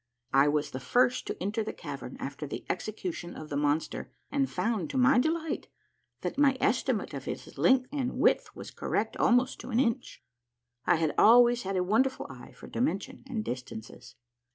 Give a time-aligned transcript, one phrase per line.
[0.33, 4.49] I was the first to enter the cavern after the execution of the monster, and
[4.49, 5.67] found, to my delight,
[6.21, 10.23] that my estimate of his length and width was correct almost to an inch.
[10.87, 14.15] I always had a wonderful eye for dimension and distances.